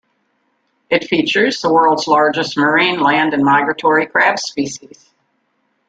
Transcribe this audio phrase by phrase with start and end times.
[0.89, 5.11] It features the world's largest marine, land and migratory crab species.